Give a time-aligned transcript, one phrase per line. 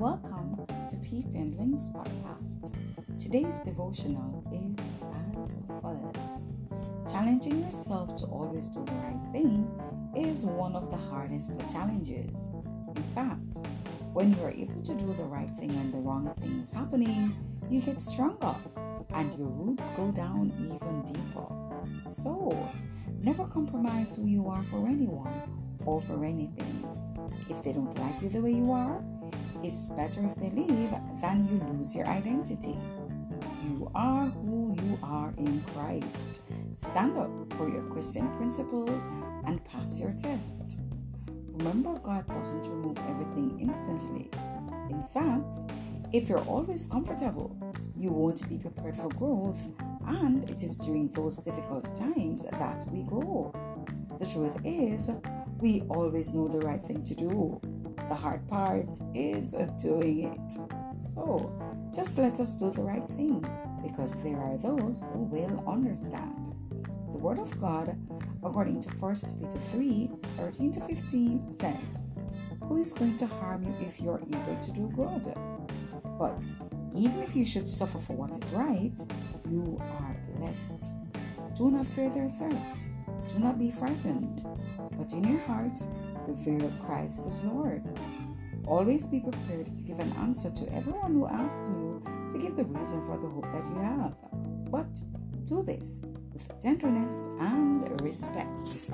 [0.00, 0.56] Welcome
[0.88, 2.74] to Peepindling's podcast.
[3.22, 4.78] Today's devotional is
[5.38, 6.40] as follows
[7.06, 9.68] Challenging yourself to always do the right thing
[10.16, 12.48] is one of the hardest challenges.
[12.96, 13.58] In fact,
[14.14, 17.36] when you are able to do the right thing when the wrong thing is happening,
[17.68, 18.56] you get stronger
[19.12, 22.08] and your roots go down even deeper.
[22.08, 22.70] So,
[23.20, 26.88] never compromise who you are for anyone or for anything.
[27.50, 29.04] If they don't like you the way you are,
[29.62, 32.78] it's better if they leave than you lose your identity.
[33.62, 36.42] You are who you are in Christ.
[36.74, 39.08] Stand up for your Christian principles
[39.46, 40.82] and pass your test.
[41.48, 44.30] Remember, God doesn't remove everything instantly.
[44.88, 45.56] In fact,
[46.12, 47.56] if you're always comfortable,
[47.96, 49.60] you won't be prepared for growth,
[50.06, 53.54] and it is during those difficult times that we grow.
[54.18, 55.10] The truth is,
[55.58, 57.60] we always know the right thing to do.
[58.10, 60.52] The hard part is doing it.
[61.00, 61.48] So,
[61.94, 63.48] just let us do the right thing
[63.84, 66.52] because there are those who will understand.
[67.12, 67.96] The Word of God,
[68.42, 72.02] according to 1 Peter 3 13 to 15, says,
[72.64, 75.32] Who is going to harm you if you're eager to do good?
[76.18, 76.52] But
[76.92, 79.00] even if you should suffer for what is right,
[79.48, 80.94] you are blessed.
[81.54, 82.90] Do not fear their threats.
[83.28, 84.44] Do not be frightened.
[84.98, 85.88] But in your hearts,
[86.30, 87.82] revere Christ as Lord.
[88.66, 92.64] Always be prepared to give an answer to everyone who asks you to give the
[92.64, 94.14] reason for the hope that you have.
[94.70, 94.88] But
[95.44, 96.00] do this
[96.32, 98.90] with gentleness and respect.